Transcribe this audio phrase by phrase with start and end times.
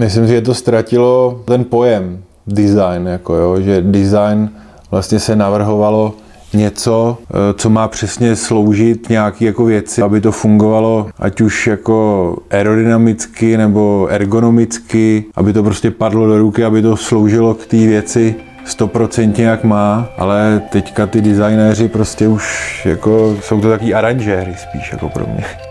[0.00, 4.50] myslím že to ztratilo ten pojem design, jako jo, že design
[4.90, 6.14] vlastně se navrhovalo
[6.54, 12.36] něco, eh, co má přesně sloužit nějaký jako věci, aby to fungovalo ať už jako
[12.50, 18.34] aerodynamicky nebo ergonomicky, aby to prostě padlo do ruky, aby to sloužilo k té věci
[18.64, 24.92] stoprocentně jak má, ale teďka ty designéři prostě už jako jsou to takový aranžéry spíš
[24.92, 25.69] jako pro mě.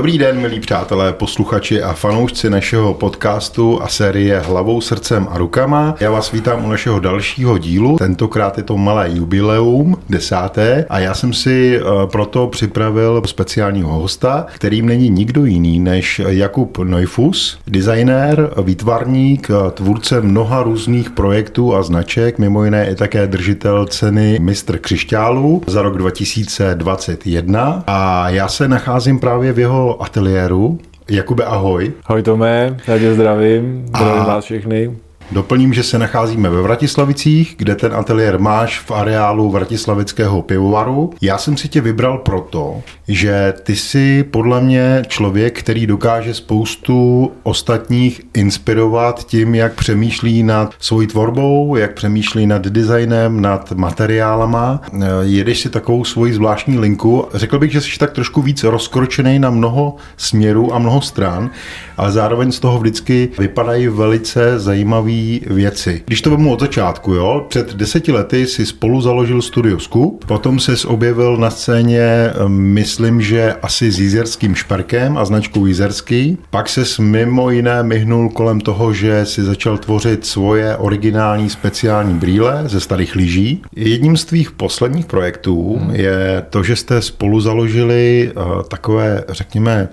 [0.00, 5.94] Dobrý den, milí přátelé, posluchači a fanoušci našeho podcastu a série Hlavou, srdcem a rukama.
[6.00, 7.96] Já vás vítám u našeho dalšího dílu.
[7.96, 14.46] Tentokrát je to malé jubileum, desáté, a já jsem si eh, proto připravil speciálního hosta,
[14.54, 22.38] kterým není nikdo jiný než Jakub Neufus, designér, výtvarník, tvůrce mnoha různých projektů a značek,
[22.38, 27.84] mimo jiné i také držitel ceny Mistr křišťálů za rok 2021.
[27.86, 30.78] A já se nacházím právě v jeho ateliéru.
[31.10, 31.92] Jakube, ahoj.
[32.06, 34.24] Ahoj Tome, já tě zdravím, zdravím a...
[34.24, 34.90] vás všechny.
[35.32, 41.10] Doplním, že se nacházíme ve Vratislavicích, kde ten ateliér máš v areálu Vratislavického pivovaru.
[41.20, 47.30] Já jsem si tě vybral proto, že ty jsi podle mě člověk, který dokáže spoustu
[47.42, 54.82] ostatních inspirovat tím, jak přemýšlí nad svojí tvorbou, jak přemýšlí nad designem, nad materiálama.
[55.22, 57.24] Jedeš si takovou svoji zvláštní linku.
[57.34, 61.50] Řekl bych, že jsi tak trošku víc rozkročený na mnoho směrů a mnoho stran,
[61.96, 66.02] ale zároveň z toho vždycky vypadají velice zajímavý věci.
[66.06, 70.58] Když to vemu od začátku, jo, před deseti lety si spolu založil studio Scoop, potom
[70.60, 76.38] se objevil na scéně, myslím, že asi s jízerským šperkem a značkou jízerský.
[76.50, 82.62] Pak se mimo jiné myhnul kolem toho, že si začal tvořit svoje originální speciální brýle
[82.66, 83.62] ze starých lyží.
[83.76, 85.94] Jedním z tvých posledních projektů hmm.
[85.94, 89.88] je to, že jste spolu založili uh, takové, řekněme,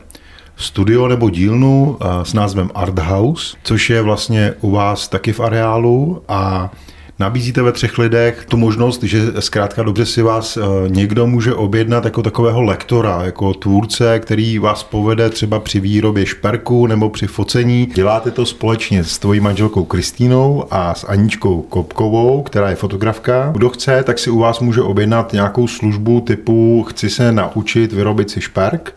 [0.58, 6.22] studio nebo dílnu s názvem Art House, což je vlastně u vás taky v areálu
[6.28, 6.72] a
[7.20, 12.06] Nabízíte ve třech lidech tu možnost, že zkrátka dobře si vás eh, někdo může objednat
[12.06, 17.86] jako takového lektora, jako tvůrce, který vás povede třeba při výrobě šperku nebo při focení.
[17.86, 23.50] Děláte to společně s tvojí manželkou Kristínou a s Aničkou Kopkovou, která je fotografka.
[23.54, 28.30] Kdo chce, tak si u vás může objednat nějakou službu typu chci se naučit vyrobit
[28.30, 28.94] si šperk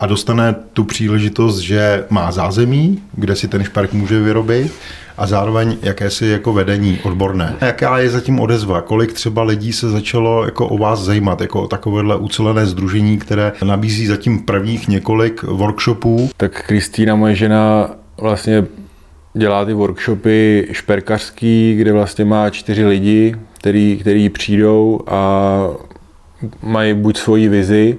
[0.00, 4.72] a dostane tu příležitost, že má zázemí, kde si ten šperk může vyrobit
[5.18, 7.54] a zároveň jakési jako vedení odborné.
[7.60, 8.80] Jaká je zatím odezva?
[8.80, 13.52] Kolik třeba lidí se začalo jako o vás zajímat, jako o takovéhle ucelené združení, které
[13.64, 16.30] nabízí zatím prvních několik workshopů?
[16.36, 17.90] Tak Kristýna, moje žena,
[18.20, 18.64] vlastně
[19.34, 25.60] dělá ty workshopy šperkařský, kde vlastně má čtyři lidi, který, který přijdou a
[26.62, 27.98] mají buď svoji vizi,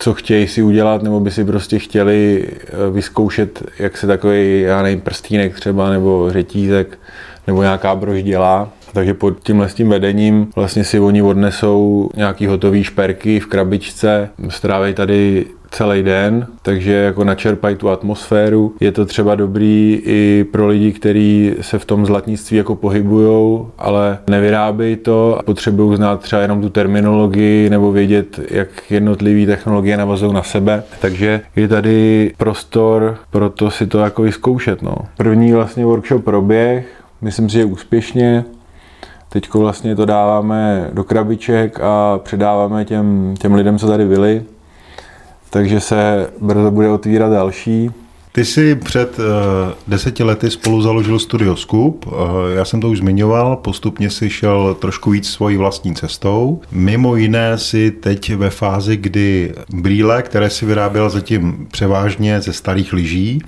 [0.00, 4.82] co chtějí si udělat, nebo by si prostě chtěli eh, vyzkoušet, jak se takový, já
[4.82, 6.98] nevím, prstínek třeba, nebo řetízek,
[7.46, 8.68] nebo nějaká brož dělá.
[8.92, 14.28] Takže pod tímhle s tím vedením vlastně si oni odnesou nějaký hotový šperky v krabičce,
[14.48, 18.74] strávají tady celý den, takže jako načerpají tu atmosféru.
[18.80, 24.18] Je to třeba dobrý i pro lidi, kteří se v tom zlatnictví jako pohybují, ale
[24.30, 30.32] nevyrábějí to a potřebují znát třeba jenom tu terminologii nebo vědět, jak jednotlivé technologie navazují
[30.32, 30.82] na sebe.
[31.00, 34.82] Takže je tady prostor pro to si to jako vyzkoušet.
[34.82, 34.94] No.
[35.16, 36.86] První vlastně workshop proběh,
[37.22, 38.44] myslím si, že úspěšně.
[39.32, 44.42] Teď vlastně to dáváme do krabiček a předáváme těm, těm lidem, co tady byli
[45.50, 47.90] takže se brzo bude otvírat další.
[48.32, 49.24] Ty jsi před uh,
[49.88, 52.12] deseti lety spolu založil studio Scoop, uh,
[52.54, 56.60] já jsem to už zmiňoval, postupně si šel trošku víc svojí vlastní cestou.
[56.72, 62.92] Mimo jiné si teď ve fázi, kdy brýle, které si vyráběl zatím převážně ze starých
[62.92, 63.42] lyží,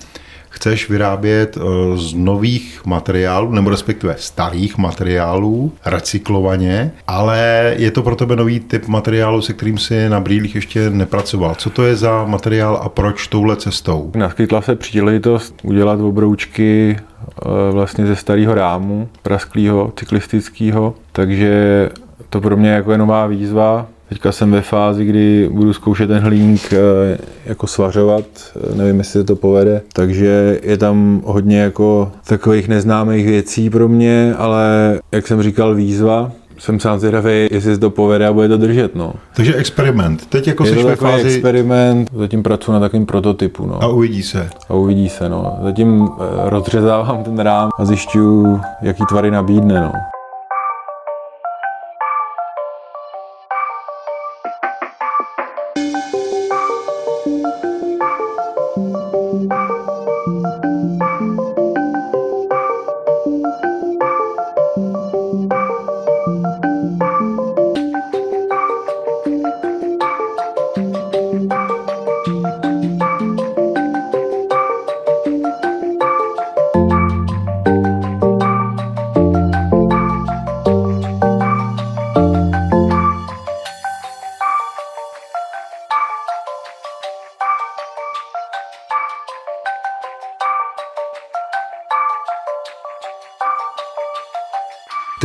[0.53, 1.61] chceš vyrábět eh,
[1.97, 8.87] z nových materiálů, nebo respektive starých materiálů, recyklovaně, ale je to pro tebe nový typ
[8.87, 11.55] materiálu, se kterým si na brýlích ještě nepracoval.
[11.55, 14.11] Co to je za materiál a proč touhle cestou?
[14.15, 21.89] Naskytla se příležitost udělat obroučky eh, vlastně ze starého rámu, prasklého, cyklistického, takže
[22.29, 26.19] to pro mě jako je nová výzva, Teďka jsem ve fázi, kdy budu zkoušet ten
[26.19, 28.23] hliník eh, jako svařovat,
[28.55, 33.87] eh, nevím, jestli se to povede, takže je tam hodně jako takových neznámých věcí pro
[33.87, 36.31] mě, ale jak jsem říkal, výzva.
[36.57, 38.95] jsem sám zvědavý, jestli se to povede a bude to držet.
[38.95, 39.13] No.
[39.35, 40.25] Takže experiment.
[40.25, 43.65] Teď jako Je to ve takový fázi experiment, zatím pracuji na takovém prototypu.
[43.65, 43.83] No.
[43.83, 44.49] a uvidí se.
[44.69, 45.29] A uvidí se.
[45.29, 45.57] No.
[45.63, 49.81] Zatím eh, rozřezávám ten rám a zjišťuju, jaký tvary nabídne.
[49.81, 49.91] No.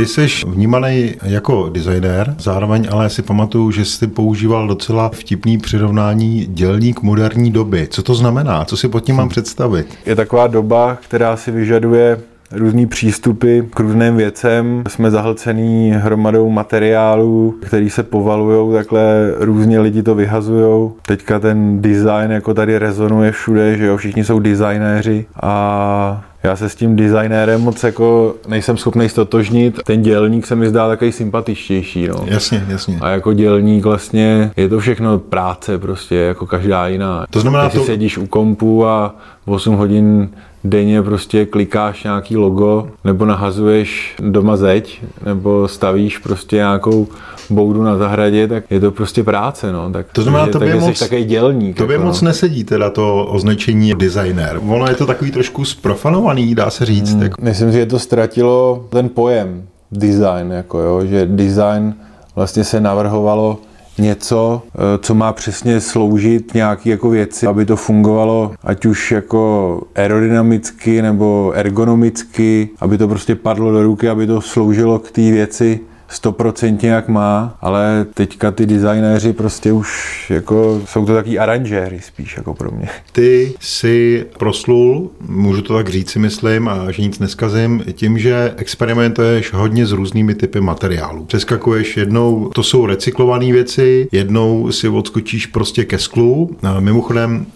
[0.08, 7.02] Jsi vnímaný jako designér, zároveň ale si pamatuju, že jsi používal docela vtipný přirovnání dělník
[7.02, 7.86] moderní doby.
[7.90, 8.64] Co to znamená?
[8.64, 9.98] Co si pod tím mám představit?
[10.06, 12.18] Je taková doba, která si vyžaduje
[12.52, 14.84] různý přístupy k různým věcem.
[14.88, 20.90] Jsme zahlcený hromadou materiálů, který se povalují, takhle různě lidi to vyhazují.
[21.06, 26.68] Teďka ten design jako tady rezonuje všude, že jo, všichni jsou designéři a já se
[26.68, 29.80] s tím designérem moc jako nejsem schopný stotožnit.
[29.86, 32.08] Ten dělník se mi zdá takový sympatičtější.
[32.08, 32.14] No.
[32.26, 32.98] Jasně, jasně.
[33.00, 37.26] A jako dělník vlastně je to všechno práce prostě, jako každá jiná.
[37.30, 39.14] To znamená, Jestli to- sedíš u kompu a
[39.46, 40.28] 8 hodin
[40.68, 47.06] denně prostě klikáš nějaký logo, nebo nahazuješ doma zeď, nebo stavíš prostě nějakou
[47.50, 49.90] boudu na zahradě, tak je to prostě práce, no.
[49.92, 51.76] Tak, To znamená, jsi moc- takový dělník.
[51.76, 52.26] Tobě jako, moc no.
[52.26, 54.60] nesedí teda to označení designér.
[54.68, 57.14] Ono je to takový trošku zprofanovaný, dá se říct.
[57.14, 57.30] Hmm.
[57.40, 59.62] Myslím si, že to ztratilo ten pojem
[59.92, 61.94] design, jako jo, že design
[62.36, 63.58] vlastně se navrhovalo
[63.98, 69.82] něco, eh, co má přesně sloužit nějaký jako věci, aby to fungovalo, ať už jako
[69.94, 75.80] aerodynamicky nebo ergonomicky, aby to prostě padlo do ruky, aby to sloužilo k té věci
[76.08, 82.36] stoprocentně jak má, ale teďka ty designéři prostě už jako jsou to taky aranžéry spíš
[82.36, 82.88] jako pro mě.
[83.12, 88.54] Ty si proslul, můžu to tak říct si myslím, a že nic neskazím, tím, že
[88.56, 91.24] experimentuješ hodně s různými typy materiálů.
[91.24, 96.56] Přeskakuješ jednou, to jsou recyklované věci, jednou si odskočíš prostě ke sklu.
[96.62, 97.46] A Mimochodem,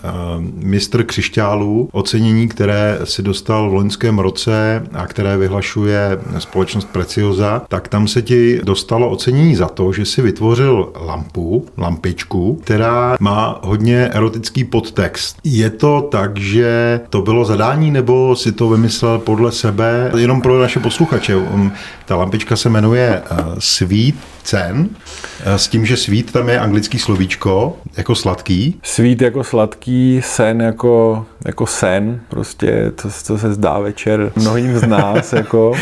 [0.55, 7.89] mistr křišťálů, ocenění, které si dostal v loňském roce a které vyhlašuje společnost Preciosa, tak
[7.89, 14.09] tam se ti dostalo ocenění za to, že si vytvořil lampu, lampičku, která má hodně
[14.13, 15.37] erotický podtext.
[15.45, 20.13] Je to tak, že to bylo zadání, nebo si to vymyslel podle sebe?
[20.17, 21.37] Jenom pro naše posluchače.
[21.37, 21.73] um,
[22.07, 26.99] Ta lampička se jmenuje uh, Sweet Cen, uh, s tím, že sweet tam je anglický
[26.99, 28.81] slovíčko, jako sladký.
[28.83, 34.87] Svít jako sladký, sen jako, jako sen, prostě to, co se zdá večer mnohým z
[34.87, 35.73] nás, jako.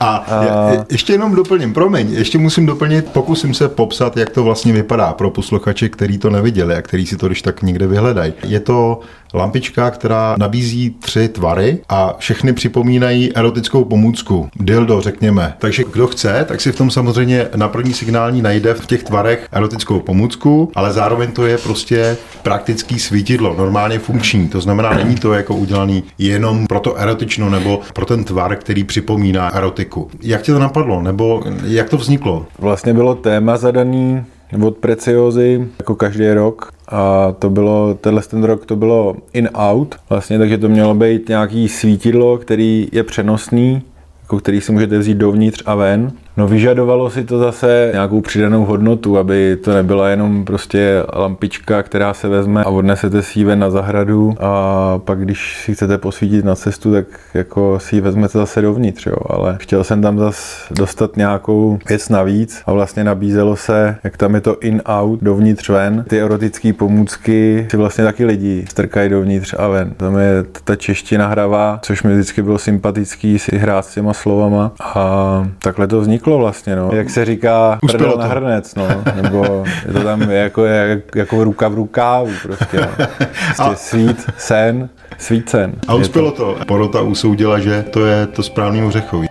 [0.00, 0.70] A, a...
[0.72, 5.12] Je, ještě jenom doplním, promiň, ještě musím doplnit, pokusím se popsat, jak to vlastně vypadá
[5.12, 8.34] pro posluchače, který to neviděli a který si to když tak někde vyhledají.
[8.44, 9.00] Je to
[9.34, 14.48] lampička, která nabízí tři tvary a všechny připomínají erotickou pomůcku.
[14.56, 15.54] Dildo, řekněme.
[15.58, 19.48] Takže kdo chce, tak si v tom samozřejmě na první signální najde v těch tvarech
[19.52, 24.48] erotickou pomůcku, ale zároveň to je prostě praktický svítidlo, normálně funkční.
[24.48, 28.84] To znamená, není to jako udělaný jenom pro to erotično nebo pro ten tvar, který
[28.84, 30.10] připomíná erotiku.
[30.22, 32.46] Jak tě to napadlo, nebo jak to vzniklo?
[32.58, 34.24] Vlastně bylo téma zadaný
[34.60, 36.72] od Preciozy, jako každý rok.
[36.88, 41.68] A to bylo, tenhle ten rok to bylo in-out, vlastně, takže to mělo být nějaký
[41.68, 43.82] svítidlo, který je přenosný,
[44.22, 46.12] jako který si můžete vzít dovnitř a ven.
[46.36, 52.14] No vyžadovalo si to zase nějakou přidanou hodnotu, aby to nebyla jenom prostě lampička, která
[52.14, 56.44] se vezme a odnesete si ji ven na zahradu a pak když si chcete posvítit
[56.44, 59.16] na cestu, tak jako si ji vezmete zase dovnitř, jo.
[59.26, 64.34] ale chtěl jsem tam zase dostat nějakou věc navíc a vlastně nabízelo se, jak tam
[64.34, 69.68] je to in-out, dovnitř ven, ty erotické pomůcky si vlastně taky lidi strkají dovnitř a
[69.68, 69.90] ven.
[69.96, 74.72] Tam je ta čeština hravá, což mi vždycky bylo sympatický si hrát s těma slovama
[74.80, 76.90] a takhle to vzniklo vlastně, no.
[76.92, 78.18] Jak se říká, Uspělo prdel to.
[78.18, 78.88] na hrnec, no.
[79.22, 82.86] Nebo je to tam jako, jak, jako ruka v rukávu prostě, no.
[82.96, 84.88] Prostě A- svít, sen,
[85.18, 85.72] svícen.
[85.88, 86.56] A uspělo to.
[86.66, 89.26] Porota usoudila, že to je to správný ořechový.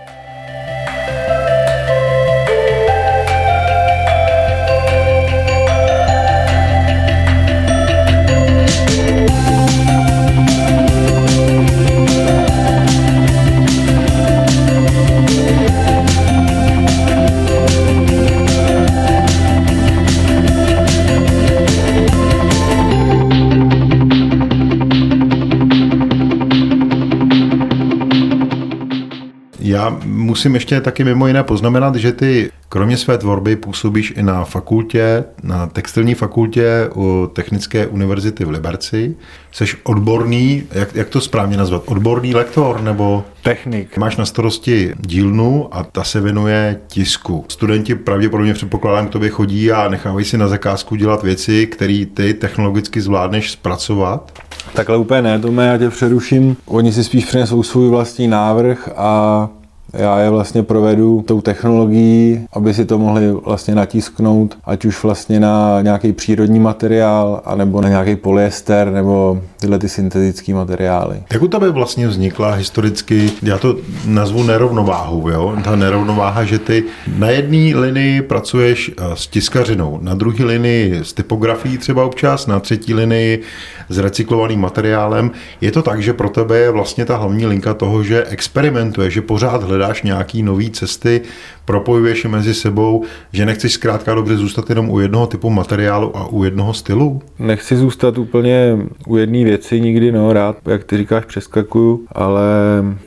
[29.72, 34.44] Já musím ještě taky mimo jiné poznamenat, že ty kromě své tvorby působíš i na
[34.44, 39.16] fakultě, na textilní fakultě u Technické univerzity v Liberci.
[39.52, 43.96] Jsi odborný, jak, jak to správně nazvat, odborný lektor nebo Technik.
[43.96, 47.44] Máš na starosti dílnu a ta se věnuje tisku.
[47.48, 52.34] Studenti pravděpodobně předpokládám k tobě chodí a nechávají si na zakázku dělat věci, které ty
[52.34, 54.32] technologicky zvládneš zpracovat.
[54.74, 56.56] Takhle úplně ne, Tome, já tě přeruším.
[56.66, 59.48] Oni si spíš přinesou svůj vlastní návrh a
[59.92, 65.40] já je vlastně provedu tou technologií, aby si to mohli vlastně natisknout, ať už vlastně
[65.40, 71.22] na nějaký přírodní materiál, anebo na nějaký polyester, nebo tyhle ty syntetické materiály.
[71.32, 75.56] Jak u tebe vlastně vznikla historicky, já to nazvu nerovnováhou, jo?
[75.64, 76.84] Ta nerovnováha, že ty
[77.18, 82.60] na jedné linii pracuješ eh, s tiskařinou, na druhé linii s typografií třeba občas, na
[82.60, 83.42] třetí linii
[83.88, 85.30] s recyklovaným materiálem.
[85.60, 89.22] Je to tak, že pro tebe je vlastně ta hlavní linka toho, že experimentuješ, že
[89.22, 91.20] pořád hledáš nějaký nové cesty,
[91.64, 96.26] propojuješ je mezi sebou, že nechceš zkrátka dobře zůstat jenom u jednoho typu materiálu a
[96.26, 97.22] u jednoho stylu?
[97.38, 102.42] Nechci zůstat úplně u jedné věci nikdy, no rád, jak ty říkáš, přeskakuju, ale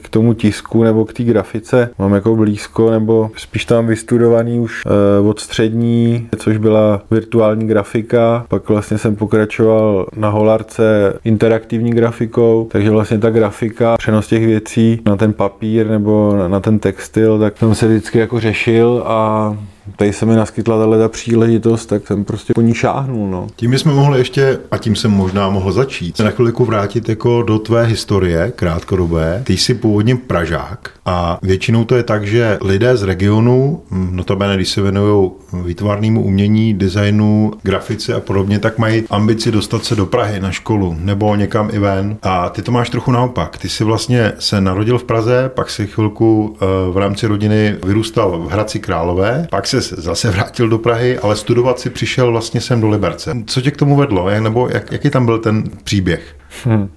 [0.02, 4.84] k tomu tisku nebo k té grafice mám jako blízko, nebo spíš tam vystudovaný už
[4.86, 12.68] e, od střední, což byla virtuální grafika, pak vlastně jsem pokračoval na holarce interaktivní grafikou,
[12.72, 17.58] takže vlastně ta grafika, přenos těch věcí na ten papír nebo na ten textil, tak
[17.58, 19.58] jsem se vždycky jako řešil a
[19.96, 23.30] tady se mi naskytla tahle ta příležitost, tak jsem prostě po ní šáhnul.
[23.30, 23.48] No.
[23.56, 27.42] Tím jsme mohli ještě, a tím jsem možná mohl začít, se na chvilku vrátit jako
[27.42, 29.42] do tvé historie krátkodobé.
[29.46, 34.56] Ty jsi původně Pražák a většinou to je tak, že lidé z regionu, hm, notabene
[34.56, 35.32] když se věnují
[35.64, 40.96] výtvarnému umění, designu, grafice a podobně, tak mají ambici dostat se do Prahy na školu
[41.00, 42.18] nebo někam i ven.
[42.22, 43.58] A ty to máš trochu naopak.
[43.58, 48.40] Ty jsi vlastně se narodil v Praze, pak si chvilku eh, v rámci rodiny vyrůstal
[48.40, 52.82] v Hradci Králové, pak se zase vrátil do Prahy, ale studovat si přišel vlastně sem
[52.82, 53.38] do Liberce.
[53.46, 54.30] Co tě k tomu vedlo?
[54.40, 56.36] Nebo jak, jaký tam byl ten příběh?
[56.64, 56.90] Hmm.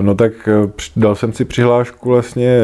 [0.00, 2.60] No tak eh, dal jsem si přihlášku vlastně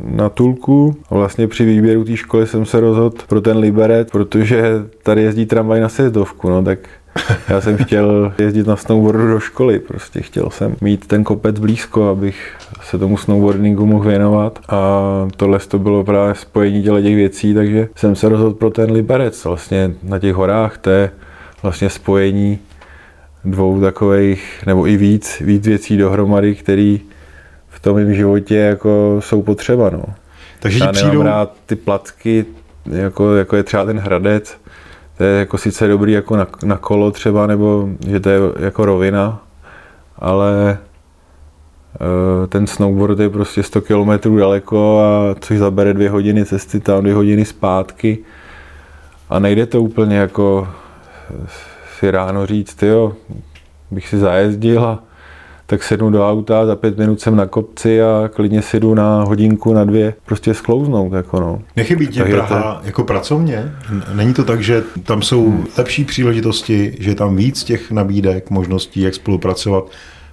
[0.00, 4.62] na Tulku a vlastně při výběru té školy jsem se rozhodl pro ten Liberec, protože
[5.02, 6.78] tady jezdí tramvaj na sjezdovku, no tak
[7.48, 12.08] já jsem chtěl jezdit na snowboardu do školy, prostě chtěl jsem mít ten kopec blízko,
[12.08, 15.00] abych se tomu snowboardingu mohl věnovat a
[15.36, 19.44] tohle to bylo právě spojení těle těch věcí, takže jsem se rozhodl pro ten Liberec.
[19.44, 21.10] Vlastně na těch horách to je
[21.62, 22.58] vlastně spojení
[23.44, 26.96] dvou takových, nebo i víc, víc věcí dohromady, které
[27.68, 29.90] v tom mém životě jako jsou potřeba.
[29.90, 30.04] No.
[30.60, 31.22] Takže Já přijdou...
[31.22, 32.44] rád ty placky,
[32.86, 34.58] jako, jako je třeba ten Hradec,
[35.18, 38.84] to je jako sice dobrý jako na, na kolo třeba, nebo že to je jako
[38.84, 39.42] rovina,
[40.18, 40.78] ale
[41.94, 47.00] eh, ten snowboard je prostě 100 km daleko, a což zabere dvě hodiny cesty tam,
[47.00, 48.18] dvě hodiny zpátky.
[49.30, 50.68] A nejde to úplně jako
[51.98, 53.12] si ráno říct, jo,
[53.90, 55.02] bych si zajezdil a
[55.70, 59.24] tak sednu do auta, za pět minut jsem na kopci a klidně si jdu na
[59.24, 61.12] hodinku, na dvě, prostě sklouznout.
[61.12, 61.62] Jako no.
[61.76, 62.86] Nechybí ti Praha to...
[62.86, 63.72] jako pracovně?
[64.14, 65.64] Není to tak, že tam jsou hmm.
[65.78, 69.84] lepší příležitosti, že je tam víc těch nabídek, možností, jak spolupracovat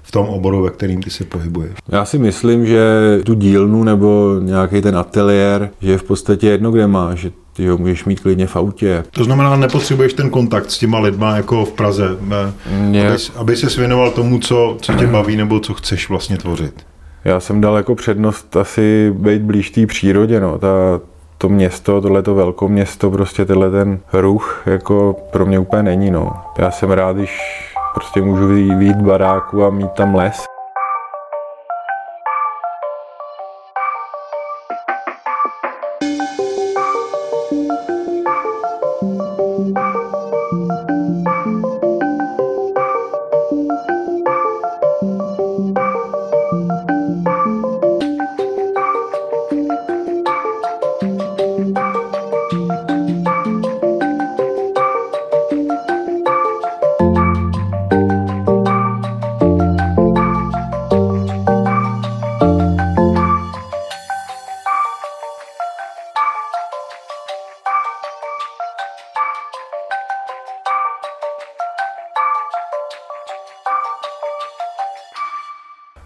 [0.04, 1.74] v tom oboru, ve kterým ty se pohybuješ?
[1.90, 2.86] Já si myslím, že
[3.24, 7.68] tu dílnu nebo nějaký ten ateliér, že je v podstatě jedno, kde máš, že ty
[7.68, 9.04] ho můžeš mít klidně v autě.
[9.12, 12.54] To znamená, nepotřebuješ ten kontakt s těma lidma jako v Praze, ne,
[13.08, 16.86] aby, aby se věnoval tomu, co, co tě baví nebo co chceš vlastně tvořit.
[17.26, 20.58] Já jsem dal jako přednost asi být blíž té přírodě, no.
[20.58, 20.68] Ta,
[21.38, 26.12] to město, tohle to velké město, prostě tenhle ten ruch, jako pro mě úplně není,
[26.12, 26.32] no.
[26.58, 27.32] Já jsem rád, když
[27.94, 30.55] prostě můžu vyjít baráku a mít tam les.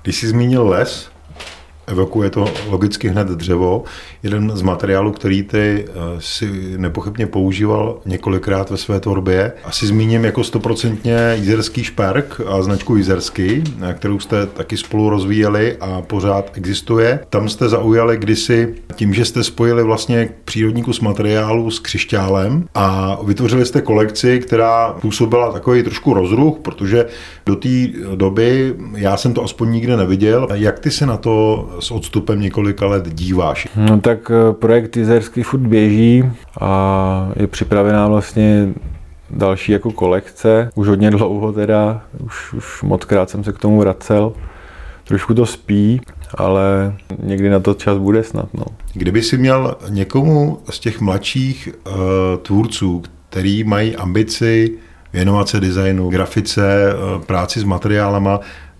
[0.02, 1.12] Když jsi zmínil les,
[1.90, 3.84] evokuje to logicky hned dřevo.
[4.24, 9.52] Jeden z materiálů, který ty eh, si nepochybně používal několikrát ve své tvorbě.
[9.64, 15.78] Asi zmíním jako stoprocentně jizerský šperk a značku Jizerský, eh, kterou jste taky spolu rozvíjeli
[15.80, 17.20] a pořád existuje.
[17.30, 23.18] Tam jste zaujali kdysi tím, že jste spojili vlastně přírodní kus materiálu s křišťálem a
[23.24, 27.06] vytvořili jste kolekci, která působila takový trošku rozruch, protože
[27.46, 30.48] do té doby já jsem to aspoň nikde neviděl.
[30.54, 33.68] Jak ty se na to s odstupem několika let díváš?
[33.76, 36.24] No tak eh, projekt Jizerský food běží
[36.62, 38.74] a je připravená vlastně
[39.30, 40.70] další jako kolekce.
[40.76, 44.34] Už hodně dlouho teda, už, už moc krát jsem se k tomu vracel.
[45.04, 46.02] Trošku to spí,
[46.38, 46.94] ale
[47.24, 48.54] někdy na to čas bude snad.
[48.54, 48.66] No.
[48.94, 51.94] Kdyby si měl někomu z těch mladších uh,
[52.42, 54.72] tvůrců, který mají ambici
[55.14, 58.40] věnovat se designu, grafice, uh, práci s materiálama,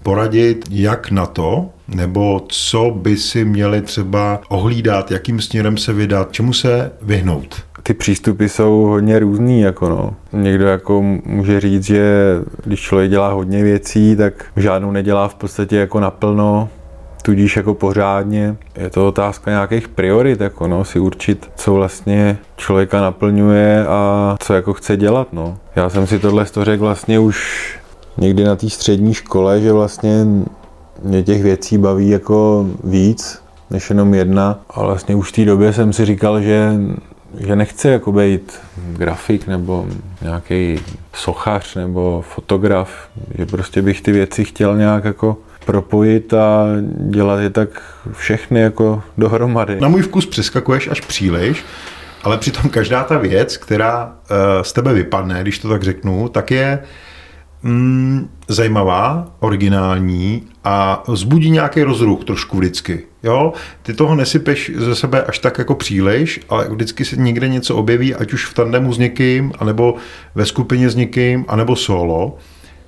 [0.10, 6.32] poradit, jak na to, nebo co by si měli třeba ohlídat, jakým směrem se vydat,
[6.32, 7.56] čemu se vyhnout?
[7.84, 10.16] Ty přístupy jsou hodně různý, jako no.
[10.34, 12.36] Někdo jako může říct, že
[12.66, 16.70] když člověk dělá hodně věcí, tak žádnou nedělá v podstatě jako naplno,
[17.22, 18.56] tudíž jako pořádně.
[18.76, 24.54] Je to otázka nějakých priorit, jako no, si určit, co vlastně člověka naplňuje a co
[24.54, 25.58] jako chce dělat, no.
[25.76, 27.79] Já jsem si tohle řekl vlastně už
[28.18, 30.26] někdy na té střední škole, že vlastně
[31.04, 34.60] mě těch věcí baví jako víc, než jenom jedna.
[34.70, 36.74] A vlastně už v té době jsem si říkal, že,
[37.40, 39.86] že nechci jako být grafik nebo
[40.22, 40.80] nějaký
[41.14, 42.90] sochař nebo fotograf,
[43.38, 46.66] že prostě bych ty věci chtěl nějak jako propojit a
[47.10, 47.70] dělat je tak
[48.12, 49.82] všechny jako dohromady.
[49.82, 51.66] Na můj vkus přeskakuješ až příliš,
[52.24, 56.52] ale přitom každá ta věc, která uh, z tebe vypadne, když to tak řeknu, tak
[56.52, 56.80] je
[57.64, 63.04] mm, zajímavá, originální a vzbudí nějaký rozruch trošku vždycky.
[63.24, 63.54] Jo?
[63.82, 68.16] Ty toho nesypeš ze sebe až tak jako příliš, ale vždycky se někde něco objeví,
[68.16, 69.96] ať už v tandemu s někým, anebo
[70.36, 72.38] ve skupině s někým, anebo solo.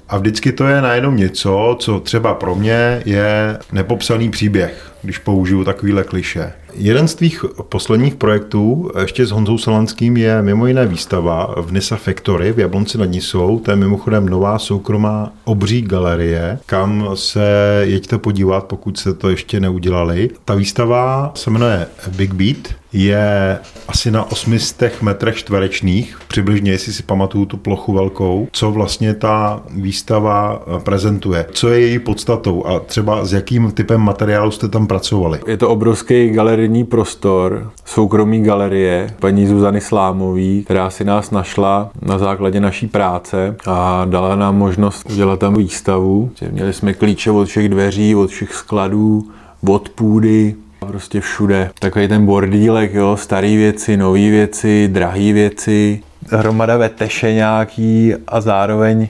[0.09, 5.63] A vždycky to je najednou něco, co třeba pro mě je nepopsaný příběh, když použiju
[5.63, 6.53] takovýhle kliše.
[6.73, 11.95] Jeden z tvých posledních projektů, ještě s Honzou Salanským, je mimo jiné výstava v Nisa
[11.95, 13.59] Factory v Jablonci nad Nisou.
[13.59, 19.59] To je mimochodem nová soukromá obří galerie, kam se jeďte podívat, pokud se to ještě
[19.59, 20.29] neudělali.
[20.45, 27.03] Ta výstava se jmenuje Big Beat je asi na 800 metrech čtverečných, přibližně, jestli si
[27.03, 31.45] pamatuju tu plochu velkou, co vlastně ta výstava prezentuje.
[31.51, 35.39] Co je její podstatou a třeba s jakým typem materiálu jste tam pracovali?
[35.47, 36.31] Je to obrovský
[36.61, 43.55] galerijní prostor, soukromý galerie paní Zuzany Slámový, která si nás našla na základě naší práce
[43.67, 46.31] a dala nám možnost udělat tam výstavu.
[46.51, 49.27] Měli jsme klíče od všech dveří, od všech skladů,
[49.67, 51.69] od půdy, Prostě všude.
[51.79, 59.07] Takový ten bordílek, jo, staré věci, nové věci, drahé věci, hromada veteše nějaký a zároveň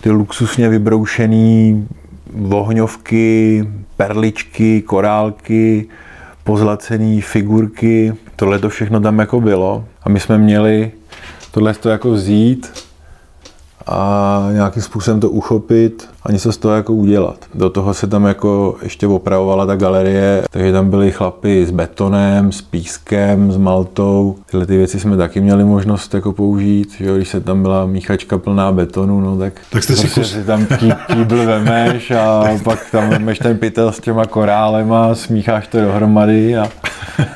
[0.00, 1.86] ty luxusně vybroušený
[2.34, 3.64] vohňovky,
[3.96, 5.88] perličky, korálky,
[6.44, 8.14] pozlacené figurky.
[8.36, 9.84] Tohle to všechno tam jako bylo.
[10.02, 10.92] A my jsme měli
[11.50, 12.81] tohle to jako vzít
[13.86, 17.36] a nějakým způsobem to uchopit a něco z toho jako udělat.
[17.54, 22.52] Do toho se tam jako ještě opravovala ta galerie, takže tam byli chlapy s betonem,
[22.52, 24.36] s pískem, s maltou.
[24.50, 28.38] Tyhle ty věci jsme taky měli možnost jako použít, že když se tam byla míchačka
[28.38, 30.32] plná betonu, no tak, tak jste si, kus...
[30.32, 30.66] si tam
[31.06, 36.68] kýbl vemeš a pak tam vemeš ten pytel s těma korálema, smícháš to dohromady a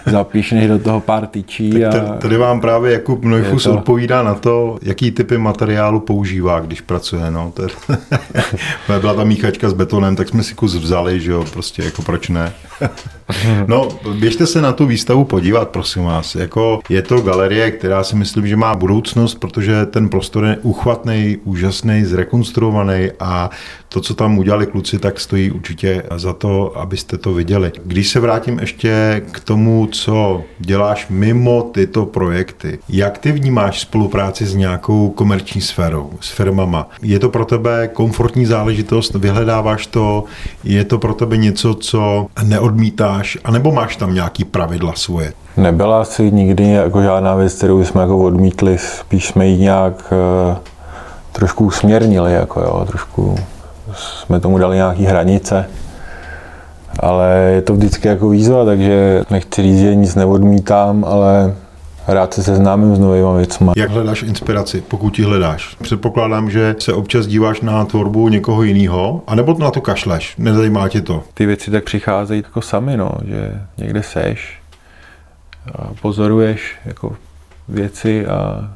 [0.07, 1.85] zapíšneš do toho pár tyčí.
[1.85, 2.17] A...
[2.19, 3.75] tady vám právě Jakub Nojfus to...
[3.75, 6.01] odpovídá na to, jaký typy materiálu
[6.37, 7.31] používá, když pracuje.
[7.31, 7.53] No.
[9.01, 12.29] Byla ta míchačka s betonem, tak jsme si kus vzali, že jo, prostě jako proč
[12.29, 12.53] ne.
[13.67, 16.35] no, běžte se na tu výstavu podívat, prosím vás.
[16.35, 21.39] Jako je to galerie, která si myslím, že má budoucnost, protože ten prostor je uchvatný,
[21.45, 23.51] úžasný, zrekonstruovaný a
[23.89, 27.73] to, co tam udělali kluci, tak stojí určitě za to, abyste to viděli.
[27.85, 34.47] Když se vrátím ještě k tomu, co děláš mimo tyto projekty, jak ty vnímáš spolupráci
[34.47, 36.89] s nějakou komerční sférou, s firmama?
[37.03, 40.25] Je to pro tebe komfortní záležitost, vyhledáváš to,
[40.65, 45.33] je to pro tebe něco, co neodmítáš, anebo máš tam nějaký pravidla svoje?
[45.57, 50.13] Nebyla asi nikdy jako žádná věc, kterou jsme jako odmítli, spíš jsme ji nějak
[50.51, 50.57] uh,
[51.33, 53.37] trošku usměrnili, jako jo, trošku
[53.95, 55.67] jsme tomu dali nějaké hranice.
[57.01, 61.55] Ale je to vždycky jako výzva, takže nechci říct, že nic neodmítám, ale
[62.09, 63.71] rád se seznámím s novými věcmi.
[63.77, 65.77] Jak hledáš inspiraci, pokud ji hledáš?
[65.83, 71.01] Předpokládám, že se občas díváš na tvorbu někoho jiného, anebo na to kašleš, nezajímá tě
[71.01, 71.23] to?
[71.35, 74.61] Ty věci tak přicházejí jako sami, no, že někde seš
[75.75, 77.17] a pozoruješ jako
[77.69, 78.71] věci a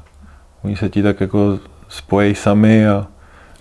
[0.64, 3.06] oni se ti tak jako spojí sami a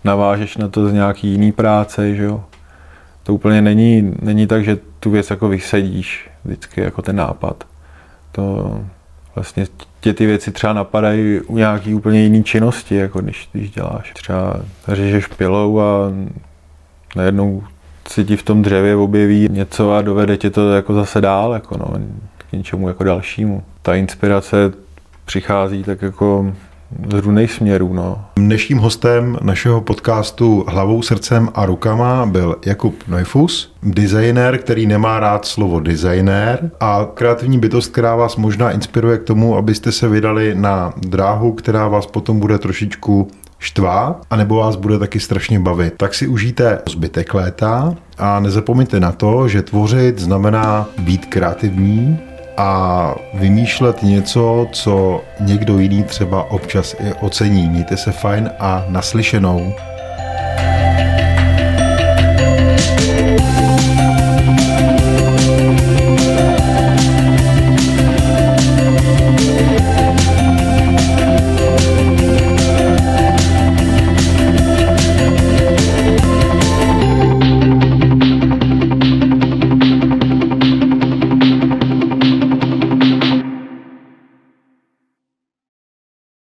[0.03, 2.43] navážeš na to z nějaký jiný práce, že jo.
[3.23, 7.63] To úplně není, není tak, že tu věc jako vysedíš vždycky jako ten nápad.
[8.31, 8.79] To
[9.39, 9.65] vlastně
[9.99, 14.11] tě ty věci třeba napadají u nějaký úplně jiný činnosti, jako když, když děláš.
[14.13, 16.11] Třeba řežeš pilou a
[17.15, 17.63] najednou
[18.07, 21.77] si ti v tom dřevě objeví něco a dovede tě to jako zase dál, jako
[21.77, 21.99] no,
[22.37, 23.63] k něčemu jako dalšímu.
[23.81, 24.71] Ta inspirace
[25.25, 26.53] přichází tak jako
[27.09, 27.93] z různých směrů.
[27.93, 28.25] No.
[28.35, 35.45] Dnešním hostem našeho podcastu Hlavou, srdcem a rukama byl Jakub Neufus, designer, který nemá rád
[35.45, 40.93] slovo designer a kreativní bytost, která vás možná inspiruje k tomu, abyste se vydali na
[40.97, 43.27] dráhu, která vás potom bude trošičku
[43.59, 45.93] štvá, anebo vás bude taky strašně bavit.
[45.97, 52.19] Tak si užijte zbytek léta a nezapomeňte na to, že tvořit znamená být kreativní,
[52.59, 57.69] a vymýšlet něco, co někdo jiný třeba občas i ocení.
[57.69, 59.73] Mějte se fajn a naslyšenou.